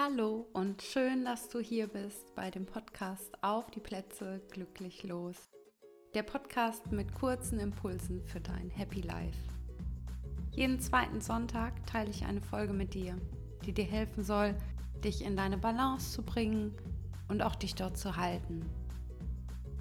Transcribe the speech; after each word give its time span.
Hallo 0.00 0.46
und 0.52 0.80
schön, 0.80 1.24
dass 1.24 1.48
du 1.48 1.58
hier 1.58 1.88
bist 1.88 2.32
bei 2.36 2.52
dem 2.52 2.66
Podcast 2.66 3.36
Auf 3.42 3.68
die 3.72 3.80
Plätze 3.80 4.40
glücklich 4.52 5.02
los. 5.02 5.50
Der 6.14 6.22
Podcast 6.22 6.92
mit 6.92 7.12
kurzen 7.12 7.58
Impulsen 7.58 8.22
für 8.22 8.38
dein 8.38 8.70
Happy 8.70 9.00
Life. 9.00 9.40
Jeden 10.52 10.78
zweiten 10.78 11.20
Sonntag 11.20 11.84
teile 11.84 12.10
ich 12.10 12.24
eine 12.24 12.40
Folge 12.40 12.72
mit 12.72 12.94
dir, 12.94 13.16
die 13.66 13.72
dir 13.72 13.86
helfen 13.86 14.22
soll, 14.22 14.54
dich 15.02 15.24
in 15.24 15.36
deine 15.36 15.58
Balance 15.58 16.12
zu 16.12 16.22
bringen 16.22 16.76
und 17.26 17.42
auch 17.42 17.56
dich 17.56 17.74
dort 17.74 17.98
zu 17.98 18.16
halten. 18.16 18.64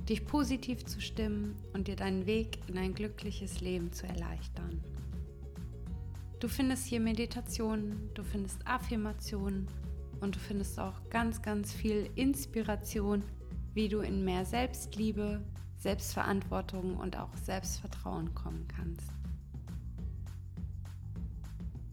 Dich 0.10 0.26
positiv 0.26 0.84
zu 0.84 1.00
stimmen 1.00 1.56
und 1.74 1.88
dir 1.88 1.96
deinen 1.96 2.26
Weg 2.26 2.68
in 2.68 2.80
ein 2.80 2.96
glückliches 2.96 3.62
Leben 3.62 3.94
zu 3.94 4.08
erleichtern. 4.08 4.84
Du 6.40 6.48
findest 6.48 6.88
hier 6.88 7.02
Meditationen, 7.02 8.10
du 8.16 8.24
findest 8.24 8.66
Affirmationen 8.66 9.68
und 10.22 10.36
du 10.36 10.40
findest 10.40 10.80
auch 10.80 11.10
ganz, 11.10 11.42
ganz 11.42 11.74
viel 11.74 12.10
Inspiration, 12.16 13.24
wie 13.74 13.88
du 13.88 14.00
in 14.00 14.24
mehr 14.26 14.46
Selbstliebe, 14.46 15.44
Selbstverantwortung 15.78 16.98
und 16.98 17.18
auch 17.18 17.36
Selbstvertrauen 17.38 18.34
kommen 18.34 18.68
kannst. 18.68 19.12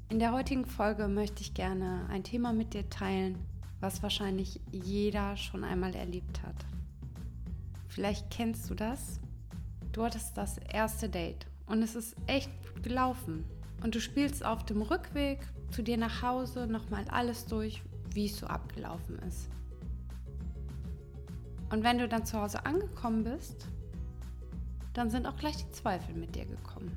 In 0.08 0.18
der 0.18 0.32
heutigen 0.32 0.64
Folge 0.64 1.08
möchte 1.08 1.42
ich 1.42 1.54
gerne 1.54 2.06
ein 2.08 2.24
Thema 2.24 2.52
mit 2.52 2.72
dir 2.72 2.88
teilen, 2.88 3.38
was 3.80 4.02
wahrscheinlich 4.02 4.60
jeder 4.70 5.36
schon 5.36 5.64
einmal 5.64 5.94
erlebt 5.94 6.42
hat. 6.42 6.54
Vielleicht 7.88 8.30
kennst 8.30 8.70
du 8.70 8.74
das. 8.74 9.20
Du 9.92 10.02
hattest 10.04 10.36
das 10.36 10.58
erste 10.58 11.08
Date 11.08 11.46
und 11.66 11.82
es 11.82 11.94
ist 11.94 12.16
echt 12.26 12.50
gut 12.62 12.82
gelaufen. 12.82 13.44
Und 13.82 13.94
du 13.94 14.00
spielst 14.00 14.44
auf 14.44 14.64
dem 14.64 14.82
Rückweg 14.82 15.40
zu 15.70 15.82
dir 15.82 15.96
nach 15.96 16.22
Hause 16.22 16.66
nochmal 16.66 17.04
alles 17.08 17.46
durch, 17.46 17.82
wie 18.12 18.26
es 18.26 18.38
so 18.38 18.46
abgelaufen 18.46 19.18
ist. 19.20 19.48
Und 21.70 21.82
wenn 21.82 21.98
du 21.98 22.08
dann 22.08 22.24
zu 22.24 22.40
Hause 22.40 22.64
angekommen 22.66 23.24
bist, 23.24 23.66
dann 24.92 25.10
sind 25.10 25.26
auch 25.26 25.36
gleich 25.36 25.56
die 25.56 25.70
Zweifel 25.72 26.14
mit 26.14 26.36
dir 26.36 26.46
gekommen. 26.46 26.92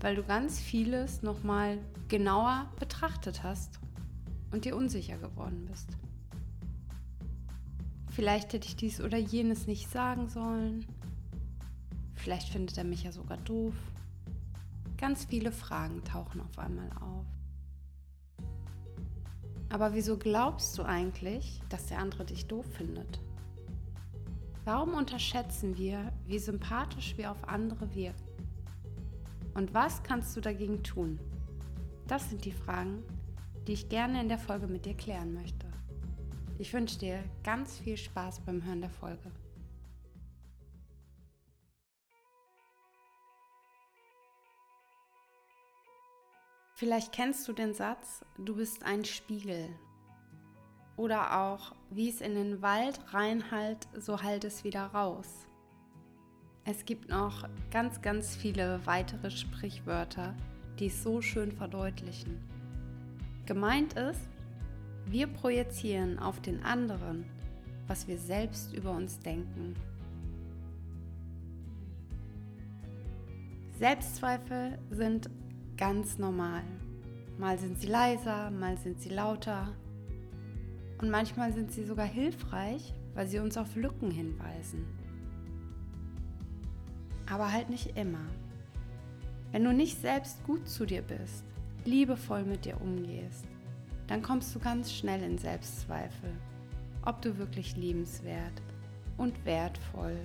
Weil 0.00 0.16
du 0.16 0.22
ganz 0.22 0.60
vieles 0.60 1.22
nochmal 1.22 1.78
genauer 2.08 2.70
betrachtet 2.78 3.42
hast 3.42 3.80
und 4.50 4.64
dir 4.64 4.76
unsicher 4.76 5.16
geworden 5.18 5.66
bist. 5.70 5.88
Vielleicht 8.10 8.52
hätte 8.52 8.66
ich 8.66 8.76
dies 8.76 9.00
oder 9.00 9.16
jenes 9.16 9.66
nicht 9.66 9.90
sagen 9.90 10.28
sollen. 10.28 10.84
Vielleicht 12.16 12.50
findet 12.50 12.76
er 12.76 12.84
mich 12.84 13.04
ja 13.04 13.12
sogar 13.12 13.38
doof. 13.38 13.74
Ganz 14.98 15.24
viele 15.24 15.52
Fragen 15.52 16.04
tauchen 16.04 16.42
auf 16.42 16.58
einmal 16.58 16.90
auf. 17.00 17.24
Aber 19.70 19.94
wieso 19.94 20.18
glaubst 20.18 20.76
du 20.76 20.82
eigentlich, 20.82 21.62
dass 21.68 21.86
der 21.86 22.00
andere 22.00 22.24
dich 22.24 22.46
doof 22.46 22.66
findet? 22.76 23.20
Warum 24.64 24.94
unterschätzen 24.94 25.78
wir, 25.78 26.12
wie 26.26 26.38
sympathisch 26.38 27.16
wir 27.16 27.30
auf 27.30 27.48
andere 27.48 27.94
wirken? 27.94 28.30
Und 29.54 29.72
was 29.72 30.02
kannst 30.02 30.36
du 30.36 30.40
dagegen 30.40 30.82
tun? 30.82 31.18
Das 32.08 32.28
sind 32.28 32.44
die 32.44 32.52
Fragen, 32.52 33.02
die 33.66 33.72
ich 33.72 33.88
gerne 33.88 34.20
in 34.20 34.28
der 34.28 34.38
Folge 34.38 34.66
mit 34.66 34.84
dir 34.84 34.94
klären 34.94 35.32
möchte. 35.32 35.66
Ich 36.58 36.72
wünsche 36.72 36.98
dir 36.98 37.22
ganz 37.44 37.78
viel 37.78 37.96
Spaß 37.96 38.40
beim 38.40 38.64
Hören 38.64 38.80
der 38.80 38.90
Folge. 38.90 39.30
Vielleicht 46.80 47.12
kennst 47.12 47.46
du 47.46 47.52
den 47.52 47.74
Satz, 47.74 48.24
du 48.38 48.56
bist 48.56 48.84
ein 48.84 49.04
Spiegel. 49.04 49.68
Oder 50.96 51.38
auch, 51.38 51.74
wie 51.90 52.08
es 52.08 52.22
in 52.22 52.34
den 52.34 52.62
Wald 52.62 52.98
reinhallt, 53.12 53.86
so 53.98 54.22
hallt 54.22 54.44
es 54.44 54.64
wieder 54.64 54.86
raus. 54.86 55.46
Es 56.64 56.86
gibt 56.86 57.10
noch 57.10 57.46
ganz, 57.70 58.00
ganz 58.00 58.34
viele 58.34 58.80
weitere 58.86 59.30
Sprichwörter, 59.30 60.34
die 60.78 60.86
es 60.86 61.02
so 61.02 61.20
schön 61.20 61.52
verdeutlichen. 61.52 62.40
Gemeint 63.44 63.92
ist, 63.92 64.30
wir 65.04 65.26
projizieren 65.26 66.18
auf 66.18 66.40
den 66.40 66.64
anderen, 66.64 67.26
was 67.88 68.08
wir 68.08 68.16
selbst 68.16 68.72
über 68.72 68.92
uns 68.92 69.18
denken. 69.18 69.76
Selbstzweifel 73.78 74.78
sind 74.88 75.28
ganz 75.80 76.18
normal. 76.18 76.62
Mal 77.38 77.58
sind 77.58 77.80
sie 77.80 77.88
leiser, 77.88 78.50
mal 78.50 78.76
sind 78.76 79.00
sie 79.00 79.08
lauter. 79.08 79.74
Und 80.98 81.10
manchmal 81.10 81.54
sind 81.54 81.72
sie 81.72 81.84
sogar 81.84 82.06
hilfreich, 82.06 82.92
weil 83.14 83.26
sie 83.26 83.38
uns 83.38 83.56
auf 83.56 83.74
Lücken 83.74 84.10
hinweisen. 84.10 84.84
Aber 87.30 87.50
halt 87.50 87.70
nicht 87.70 87.96
immer. 87.96 88.26
Wenn 89.52 89.64
du 89.64 89.72
nicht 89.72 89.98
selbst 89.98 90.44
gut 90.44 90.68
zu 90.68 90.84
dir 90.84 91.00
bist, 91.00 91.44
liebevoll 91.86 92.44
mit 92.44 92.66
dir 92.66 92.78
umgehst, 92.80 93.46
dann 94.06 94.20
kommst 94.20 94.54
du 94.54 94.58
ganz 94.58 94.92
schnell 94.92 95.22
in 95.22 95.38
Selbstzweifel, 95.38 96.30
ob 97.06 97.22
du 97.22 97.38
wirklich 97.38 97.74
liebenswert 97.76 98.62
und 99.16 99.46
wertvoll 99.46 100.18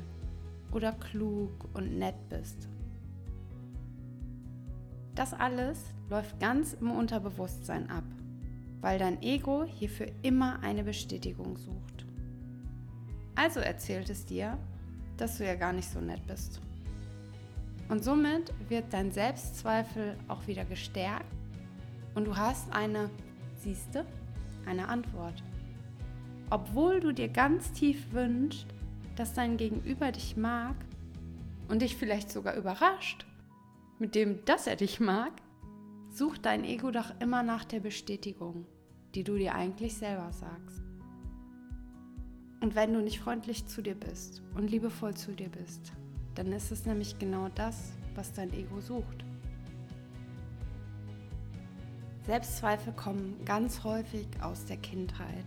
oder 0.73 0.91
klug 0.91 1.51
und 1.73 1.97
nett 1.97 2.15
bist 2.27 2.67
das 5.15 5.33
alles 5.33 5.93
läuft 6.09 6.39
ganz 6.39 6.73
im 6.73 6.91
Unterbewusstsein 6.91 7.89
ab, 7.89 8.03
weil 8.81 8.99
dein 8.99 9.21
Ego 9.21 9.63
hierfür 9.63 10.07
immer 10.21 10.61
eine 10.61 10.83
Bestätigung 10.83 11.57
sucht. 11.57 12.05
Also 13.35 13.59
erzählt 13.59 14.09
es 14.09 14.25
dir, 14.25 14.57
dass 15.17 15.37
du 15.37 15.45
ja 15.45 15.55
gar 15.55 15.73
nicht 15.73 15.89
so 15.89 15.99
nett 15.99 16.25
bist. 16.27 16.61
Und 17.87 18.03
somit 18.03 18.53
wird 18.67 18.91
dein 18.91 19.11
Selbstzweifel 19.11 20.17
auch 20.27 20.47
wieder 20.47 20.65
gestärkt 20.65 21.31
und 22.15 22.25
du 22.25 22.35
hast 22.35 22.71
eine, 22.73 23.09
siehste, 23.57 24.05
eine 24.65 24.87
Antwort. 24.87 25.43
Obwohl 26.49 26.99
du 26.99 27.11
dir 27.11 27.29
ganz 27.29 27.71
tief 27.71 28.11
wünschst, 28.11 28.65
dass 29.15 29.33
dein 29.33 29.57
Gegenüber 29.57 30.11
dich 30.11 30.35
mag 30.35 30.75
und 31.67 31.81
dich 31.81 31.95
vielleicht 31.95 32.31
sogar 32.31 32.55
überrascht, 32.55 33.25
mit 33.99 34.15
dem, 34.15 34.43
dass 34.45 34.67
er 34.67 34.75
dich 34.75 34.99
mag, 34.99 35.31
sucht 36.09 36.45
dein 36.45 36.63
Ego 36.63 36.91
doch 36.91 37.13
immer 37.19 37.43
nach 37.43 37.65
der 37.65 37.79
Bestätigung, 37.79 38.65
die 39.13 39.23
du 39.23 39.37
dir 39.37 39.55
eigentlich 39.55 39.95
selber 39.95 40.31
sagst. 40.31 40.81
Und 42.61 42.75
wenn 42.75 42.93
du 42.93 43.01
nicht 43.01 43.19
freundlich 43.19 43.67
zu 43.67 43.81
dir 43.81 43.95
bist 43.95 44.41
und 44.55 44.69
liebevoll 44.69 45.13
zu 45.13 45.33
dir 45.33 45.49
bist, 45.49 45.93
dann 46.35 46.51
ist 46.51 46.71
es 46.71 46.85
nämlich 46.85 47.19
genau 47.19 47.49
das, 47.53 47.91
was 48.15 48.33
dein 48.33 48.51
Ego 48.53 48.81
sucht. 48.81 49.23
Selbstzweifel 52.25 52.93
kommen 52.93 53.35
ganz 53.45 53.83
häufig 53.83 54.27
aus 54.41 54.65
der 54.65 54.77
Kindheit. 54.77 55.45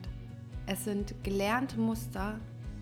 Es 0.66 0.84
sind 0.84 1.12
gelernte 1.24 1.78
Muster, 1.80 2.38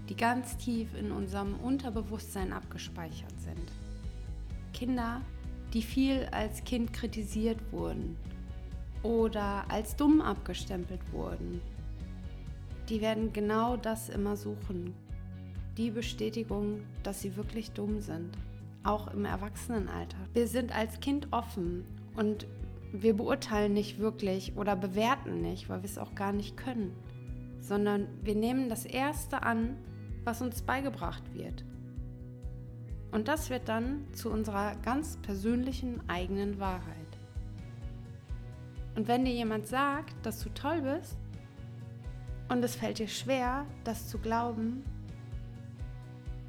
die 0.08 0.16
ganz 0.16 0.56
tief 0.58 0.94
in 0.94 1.10
unserem 1.12 1.58
Unterbewusstsein 1.60 2.52
abgespeichert 2.52 3.40
sind. 3.40 3.72
Kinder 4.72 5.22
die 5.72 5.82
viel 5.82 6.26
als 6.30 6.64
Kind 6.64 6.92
kritisiert 6.92 7.58
wurden 7.72 8.16
oder 9.02 9.64
als 9.70 9.96
dumm 9.96 10.20
abgestempelt 10.20 11.00
wurden. 11.12 11.60
Die 12.88 13.00
werden 13.00 13.32
genau 13.32 13.76
das 13.76 14.08
immer 14.08 14.36
suchen. 14.36 14.94
Die 15.76 15.90
Bestätigung, 15.90 16.80
dass 17.02 17.20
sie 17.20 17.36
wirklich 17.36 17.72
dumm 17.72 18.00
sind. 18.00 18.36
Auch 18.84 19.12
im 19.12 19.24
Erwachsenenalter. 19.24 20.16
Wir 20.32 20.46
sind 20.46 20.74
als 20.74 21.00
Kind 21.00 21.28
offen 21.32 21.84
und 22.16 22.46
wir 22.92 23.16
beurteilen 23.16 23.74
nicht 23.74 23.98
wirklich 23.98 24.56
oder 24.56 24.76
bewerten 24.76 25.42
nicht, 25.42 25.68
weil 25.68 25.82
wir 25.82 25.88
es 25.88 25.98
auch 25.98 26.14
gar 26.14 26.32
nicht 26.32 26.56
können, 26.56 26.92
sondern 27.60 28.06
wir 28.22 28.34
nehmen 28.34 28.68
das 28.68 28.84
Erste 28.84 29.42
an, 29.42 29.76
was 30.24 30.40
uns 30.40 30.62
beigebracht 30.62 31.34
wird. 31.34 31.64
Und 33.10 33.28
das 33.28 33.50
wird 33.50 33.68
dann 33.68 34.06
zu 34.12 34.30
unserer 34.30 34.74
ganz 34.76 35.16
persönlichen 35.18 36.08
eigenen 36.08 36.58
Wahrheit. 36.58 37.06
Und 38.94 39.08
wenn 39.08 39.24
dir 39.24 39.32
jemand 39.32 39.66
sagt, 39.66 40.14
dass 40.24 40.40
du 40.40 40.48
toll 40.50 40.82
bist 40.82 41.16
und 42.48 42.64
es 42.64 42.74
fällt 42.74 42.98
dir 42.98 43.08
schwer, 43.08 43.66
das 43.84 44.08
zu 44.08 44.18
glauben, 44.18 44.84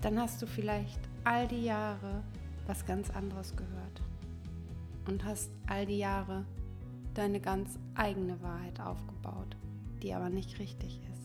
dann 0.01 0.19
hast 0.19 0.41
du 0.41 0.47
vielleicht 0.47 0.99
all 1.23 1.47
die 1.47 1.63
Jahre 1.63 2.23
was 2.67 2.85
ganz 2.85 3.09
anderes 3.09 3.55
gehört 3.55 4.01
und 5.07 5.25
hast 5.25 5.51
all 5.67 5.85
die 5.85 5.97
Jahre 5.97 6.45
deine 7.13 7.39
ganz 7.39 7.79
eigene 7.95 8.41
Wahrheit 8.41 8.79
aufgebaut, 8.79 9.57
die 10.01 10.13
aber 10.13 10.29
nicht 10.29 10.59
richtig 10.59 11.01
ist. 11.11 11.16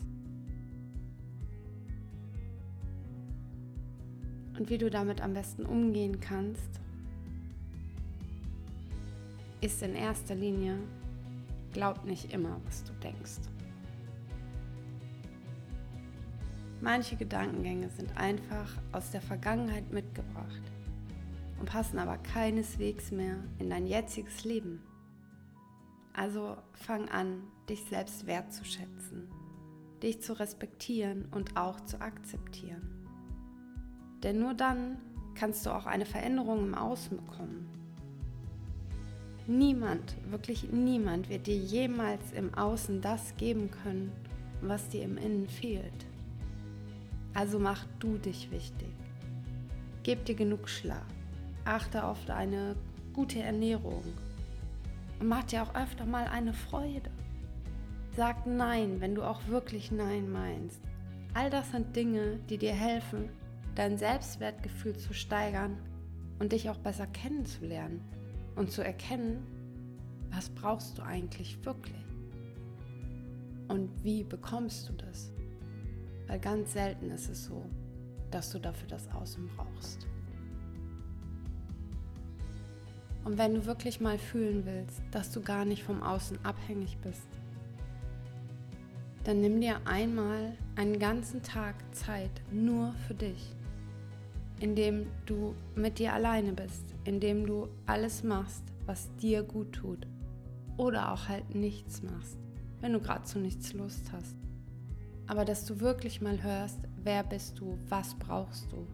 Und 4.62 4.70
wie 4.70 4.78
du 4.78 4.90
damit 4.90 5.20
am 5.20 5.34
besten 5.34 5.66
umgehen 5.66 6.20
kannst, 6.20 6.78
ist 9.60 9.82
in 9.82 9.96
erster 9.96 10.36
Linie 10.36 10.78
glaubt 11.72 12.04
nicht 12.04 12.32
immer, 12.32 12.60
was 12.64 12.84
du 12.84 12.92
denkst. 13.02 13.40
Manche 16.80 17.16
Gedankengänge 17.16 17.88
sind 17.88 18.16
einfach 18.16 18.70
aus 18.92 19.10
der 19.10 19.20
Vergangenheit 19.20 19.90
mitgebracht 19.92 20.62
und 21.58 21.66
passen 21.68 21.98
aber 21.98 22.18
keineswegs 22.18 23.10
mehr 23.10 23.38
in 23.58 23.68
dein 23.68 23.88
jetziges 23.88 24.44
Leben. 24.44 24.80
Also 26.12 26.56
fang 26.74 27.08
an, 27.08 27.42
dich 27.68 27.82
selbst 27.86 28.28
wertzuschätzen, 28.28 29.28
dich 30.04 30.22
zu 30.22 30.38
respektieren 30.38 31.26
und 31.32 31.56
auch 31.56 31.80
zu 31.80 32.00
akzeptieren. 32.00 32.91
Denn 34.22 34.38
nur 34.38 34.54
dann 34.54 34.98
kannst 35.34 35.66
du 35.66 35.70
auch 35.70 35.86
eine 35.86 36.06
Veränderung 36.06 36.66
im 36.66 36.74
Außen 36.74 37.16
bekommen. 37.16 37.68
Niemand, 39.46 40.14
wirklich 40.30 40.70
niemand 40.70 41.28
wird 41.28 41.48
dir 41.48 41.56
jemals 41.56 42.32
im 42.32 42.54
Außen 42.54 43.00
das 43.00 43.36
geben 43.36 43.70
können, 43.82 44.12
was 44.60 44.88
dir 44.88 45.02
im 45.02 45.16
Innen 45.16 45.48
fehlt. 45.48 46.06
Also 47.34 47.58
mach 47.58 47.84
du 47.98 48.18
dich 48.18 48.50
wichtig. 48.52 48.94
Gib 50.04 50.24
dir 50.26 50.34
genug 50.34 50.68
Schlaf. 50.68 51.06
Achte 51.64 52.04
auf 52.04 52.24
deine 52.24 52.76
gute 53.12 53.40
Ernährung. 53.40 54.02
Und 55.18 55.28
mach 55.28 55.44
dir 55.44 55.62
auch 55.62 55.74
öfter 55.74 56.04
mal 56.04 56.26
eine 56.26 56.52
Freude. 56.52 57.10
Sag 58.16 58.46
Nein, 58.46 59.00
wenn 59.00 59.14
du 59.14 59.22
auch 59.22 59.46
wirklich 59.48 59.90
Nein 59.90 60.30
meinst. 60.30 60.80
All 61.34 61.50
das 61.50 61.70
sind 61.70 61.96
Dinge, 61.96 62.38
die 62.50 62.58
dir 62.58 62.74
helfen, 62.74 63.30
dein 63.74 63.96
Selbstwertgefühl 63.96 64.96
zu 64.96 65.14
steigern 65.14 65.78
und 66.38 66.52
dich 66.52 66.68
auch 66.70 66.78
besser 66.78 67.06
kennenzulernen 67.06 68.02
und 68.56 68.70
zu 68.70 68.84
erkennen, 68.84 69.46
was 70.30 70.48
brauchst 70.50 70.98
du 70.98 71.02
eigentlich 71.02 71.64
wirklich 71.64 72.04
und 73.68 73.90
wie 74.04 74.24
bekommst 74.24 74.88
du 74.88 74.92
das. 74.94 75.32
Weil 76.26 76.38
ganz 76.38 76.72
selten 76.72 77.10
ist 77.10 77.28
es 77.28 77.44
so, 77.44 77.64
dass 78.30 78.50
du 78.50 78.58
dafür 78.58 78.88
das 78.88 79.10
Außen 79.10 79.48
brauchst. 79.56 80.06
Und 83.24 83.38
wenn 83.38 83.54
du 83.54 83.66
wirklich 83.66 84.00
mal 84.00 84.18
fühlen 84.18 84.66
willst, 84.66 85.00
dass 85.12 85.30
du 85.30 85.42
gar 85.42 85.64
nicht 85.64 85.84
vom 85.84 86.02
Außen 86.02 86.44
abhängig 86.44 86.98
bist, 86.98 87.28
dann 89.24 89.40
nimm 89.40 89.60
dir 89.60 89.80
einmal 89.86 90.56
einen 90.74 90.98
ganzen 90.98 91.42
Tag 91.42 91.76
Zeit 91.94 92.42
nur 92.50 92.92
für 93.06 93.14
dich 93.14 93.54
indem 94.62 95.08
du 95.26 95.56
mit 95.74 95.98
dir 95.98 96.12
alleine 96.12 96.52
bist, 96.52 96.94
indem 97.04 97.44
du 97.46 97.68
alles 97.84 98.22
machst, 98.22 98.62
was 98.86 99.14
dir 99.16 99.42
gut 99.42 99.72
tut. 99.72 100.06
Oder 100.76 101.12
auch 101.12 101.28
halt 101.28 101.52
nichts 101.52 102.00
machst, 102.00 102.38
wenn 102.80 102.92
du 102.92 103.00
gerade 103.00 103.24
zu 103.24 103.40
nichts 103.40 103.72
Lust 103.72 104.12
hast. 104.12 104.36
Aber 105.26 105.44
dass 105.44 105.64
du 105.64 105.80
wirklich 105.80 106.20
mal 106.20 106.44
hörst, 106.44 106.78
wer 107.02 107.24
bist 107.24 107.58
du, 107.58 107.76
was 107.88 108.14
brauchst 108.14 108.70
du. 108.70 108.86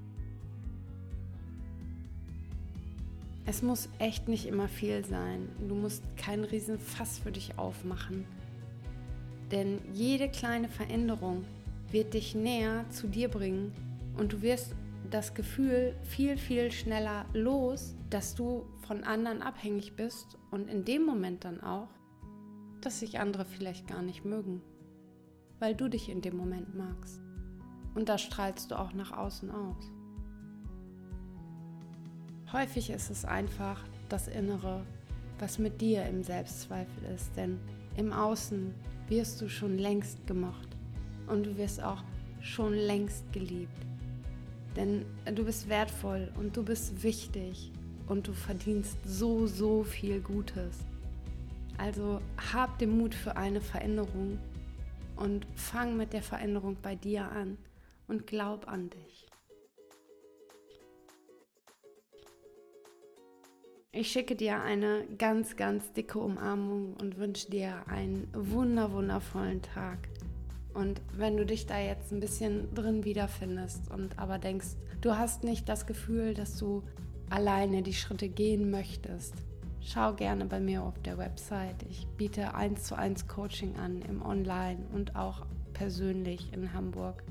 Es 3.44 3.61
muss 3.62 3.91
echt 3.99 4.26
nicht 4.26 4.47
immer 4.47 4.69
viel 4.69 5.05
sein. 5.05 5.50
Du 5.69 5.75
musst 5.75 6.03
keinen 6.17 6.44
riesen 6.44 6.79
Fass 6.79 7.19
für 7.19 7.32
dich 7.32 7.59
aufmachen. 7.59 8.25
Denn 9.50 9.81
jede 9.93 10.31
kleine 10.31 10.69
Veränderung 10.69 11.44
wird 11.91 12.15
dich 12.15 12.35
näher 12.35 12.87
zu 12.88 13.06
dir 13.06 13.29
bringen 13.29 13.73
und 14.17 14.32
du 14.32 14.43
wirst 14.43 14.75
das 15.11 15.35
Gefühl 15.35 15.97
viel, 16.03 16.37
viel 16.37 16.71
schneller 16.71 17.27
los, 17.33 17.97
dass 18.11 18.35
du 18.35 18.67
von 18.87 19.05
anderen 19.05 19.43
abhängig 19.43 19.97
bist 19.97 20.39
und 20.50 20.69
in 20.69 20.85
dem 20.85 21.05
Moment 21.05 21.45
dann 21.45 21.61
auch, 21.61 21.89
dass 22.81 23.00
sich 23.00 23.19
andere 23.19 23.45
vielleicht 23.45 23.87
gar 23.87 24.03
nicht 24.03 24.25
mögen, 24.25 24.62
weil 25.59 25.75
du 25.75 25.89
dich 25.89 26.09
in 26.09 26.21
dem 26.21 26.37
Moment 26.37 26.75
magst. 26.75 27.21
Und 27.95 28.09
da 28.09 28.19
strahlst 28.19 28.71
du 28.71 28.79
auch 28.79 28.93
nach 28.93 29.12
außen 29.12 29.50
aus. 29.50 29.91
Häufig 32.53 32.91
ist 32.91 33.11
es 33.11 33.25
einfach 33.25 33.85
das 34.09 34.29
Innere, 34.29 34.87
was 35.39 35.59
mit 35.59 35.81
dir 35.81 36.05
im 36.06 36.23
Selbstzweifel 36.23 37.05
ist, 37.15 37.37
denn 37.37 37.59
im 37.97 38.12
Außen 38.12 38.75
wirst 39.09 39.41
du 39.41 39.49
schon 39.49 39.79
längst 39.79 40.27
gemocht 40.27 40.77
und 41.27 41.44
du 41.44 41.56
wirst 41.56 41.83
auch 41.83 42.03
schon 42.41 42.73
längst 42.73 43.33
geliebt. 43.33 43.88
Denn 44.76 45.05
du 45.35 45.44
bist 45.44 45.69
wertvoll 45.69 46.32
und 46.37 46.56
du 46.56 46.62
bist 46.62 47.03
wichtig 47.03 47.73
und 48.06 48.29
du 48.29 48.32
verdienst 48.32 48.99
so, 49.05 49.47
so 49.47 49.85
viel 49.85 50.20
Gutes. 50.20 50.79
Also 51.76 52.20
hab 52.53 52.79
den 52.79 52.97
Mut 52.99 53.15
für 53.15 53.37
eine 53.37 53.61
Veränderung 53.61 54.38
und 55.17 55.47
fang 55.55 55.97
mit 55.97 56.12
der 56.12 56.23
Veränderung 56.23 56.76
bei 56.82 56.94
dir 56.94 57.31
an 57.31 57.59
und 58.06 58.26
glaub 58.26 58.69
an 58.69 58.91
dich. 58.91 59.26
Ich 63.91 64.12
schicke 64.12 64.37
dir 64.37 64.62
eine 64.62 65.06
ganz, 65.19 65.56
ganz 65.56 65.93
dicke 65.93 66.19
Umarmung 66.19 66.94
und 67.00 67.17
wünsche 67.17 67.50
dir 67.50 67.82
einen 67.88 68.29
wunder, 68.32 68.93
wundervollen 68.93 69.62
Tag. 69.62 69.99
Und 70.79 71.03
wenn 71.13 71.37
du 71.37 71.45
dich 71.45 71.67
da 71.67 71.81
jetzt 71.81 72.13
ein 72.13 72.21
bisschen 72.21 72.73
drin 72.73 73.05
wiederfindest 73.05 73.91
und 73.91 74.17
aber 74.17 74.39
denkst, 74.39 74.77
du 75.01 75.19
hast 75.19 75.43
nicht 75.43 75.69
das 75.69 75.87
Gefühl, 75.87 76.35
dass 76.35 76.57
du 76.57 76.85
alleine 77.31 77.83
die 77.83 77.95
Schritte 77.95 78.29
gehen 78.29 78.71
möchtest, 78.71 79.35
schau 79.81 80.15
gerne 80.15 80.45
bei 80.45 80.61
mir 80.61 80.85
auf 80.85 80.97
der 81.03 81.19
Website. 81.19 81.83
Ich 81.91 82.07
biete 82.17 82.55
1 82.55 82.85
zu 82.85 82.97
1 82.97 83.27
Coaching 83.27 83.75
an 83.75 84.03
im 84.03 84.23
Online 84.23 84.79
und 84.95 85.17
auch 85.17 85.47
persönlich 85.73 86.53
in 86.53 86.73
Hamburg. 86.73 87.25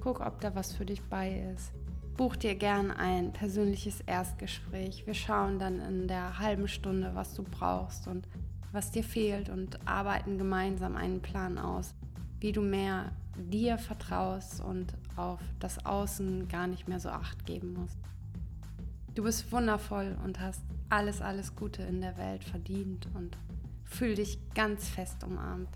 Guck, 0.00 0.20
ob 0.20 0.42
da 0.42 0.54
was 0.54 0.74
für 0.74 0.84
dich 0.84 1.02
bei 1.04 1.50
ist. 1.54 1.72
Buch 2.18 2.36
dir 2.36 2.56
gern 2.56 2.90
ein 2.90 3.32
persönliches 3.32 4.02
Erstgespräch. 4.02 5.06
Wir 5.06 5.14
schauen 5.14 5.58
dann 5.58 5.80
in 5.80 6.08
der 6.08 6.38
halben 6.38 6.68
Stunde, 6.68 7.12
was 7.14 7.32
du 7.32 7.42
brauchst 7.42 8.06
und 8.06 8.28
was 8.70 8.90
dir 8.90 9.02
fehlt 9.02 9.48
und 9.48 9.78
arbeiten 9.88 10.36
gemeinsam 10.36 10.94
einen 10.94 11.22
Plan 11.22 11.56
aus 11.56 11.94
wie 12.44 12.52
du 12.52 12.60
mehr 12.60 13.10
dir 13.36 13.78
vertraust 13.78 14.60
und 14.60 14.92
auf 15.16 15.40
das 15.60 15.86
Außen 15.86 16.46
gar 16.46 16.66
nicht 16.66 16.86
mehr 16.86 17.00
so 17.00 17.08
acht 17.08 17.46
geben 17.46 17.72
musst. 17.72 17.96
Du 19.14 19.22
bist 19.22 19.50
wundervoll 19.50 20.14
und 20.22 20.40
hast 20.40 20.60
alles, 20.90 21.22
alles 21.22 21.56
Gute 21.56 21.82
in 21.84 22.02
der 22.02 22.18
Welt 22.18 22.44
verdient 22.44 23.08
und 23.14 23.38
fühl 23.84 24.14
dich 24.14 24.38
ganz 24.54 24.90
fest 24.90 25.24
umarmt. 25.24 25.70